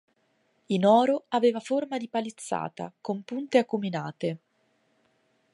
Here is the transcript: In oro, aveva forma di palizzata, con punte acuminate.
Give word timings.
In 0.65 0.83
oro, 0.83 1.25
aveva 1.27 1.59
forma 1.59 1.99
di 1.99 2.07
palizzata, 2.07 2.91
con 3.01 3.21
punte 3.21 3.59
acuminate. 3.59 4.37